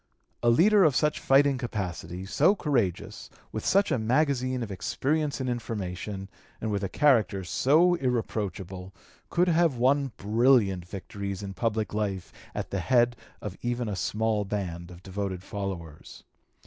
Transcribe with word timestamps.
A 0.41 0.49
leader 0.49 0.83
of 0.83 0.95
such 0.95 1.19
fighting 1.19 1.59
capacity, 1.59 2.25
so 2.25 2.55
courageous, 2.55 3.29
with 3.51 3.63
such 3.63 3.91
a 3.91 3.99
magazine 3.99 4.63
of 4.63 4.71
experience 4.71 5.39
and 5.39 5.47
information, 5.47 6.27
and 6.59 6.71
with 6.71 6.83
a 6.83 6.89
character 6.89 7.43
so 7.43 7.93
irreproachable, 7.93 8.95
could 9.29 9.47
have 9.47 9.77
won 9.77 10.11
brilliant 10.17 10.87
victories 10.87 11.43
in 11.43 11.53
public 11.53 11.93
life 11.93 12.33
at 12.55 12.71
the 12.71 12.79
head 12.79 13.15
of 13.41 13.51
(p. 13.51 13.69
231) 13.69 13.71
even 13.73 13.87
a 13.87 13.95
small 13.95 14.43
band 14.43 14.89
of 14.89 15.03
devoted 15.03 15.43
followers. 15.43 16.23